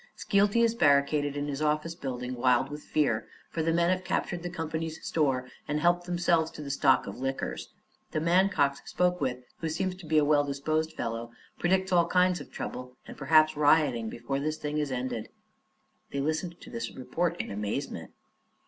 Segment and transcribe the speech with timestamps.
[0.15, 4.41] Skeelty is barricaded in his office building, wild with fear, for the men have captured
[4.41, 7.69] the company's store and helped themselves to the stock of liquors.
[8.09, 11.29] The man Cox spoke with, who seems to be a well disposed fellow,
[11.59, 15.29] predicts all kinds of trouble, and perhaps rioting, before this thing is ended."
[16.09, 18.11] They listened to this report in amazement.